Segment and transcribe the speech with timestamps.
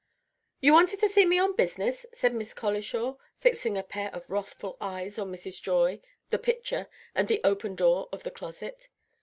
[0.61, 4.75] "You wanted to see me on business?" said Miss Colishaw, fixing a pair of wrathful
[4.81, 5.61] eyes on Mrs.
[5.61, 8.89] Joy, the pitcher, and the open door of the closet.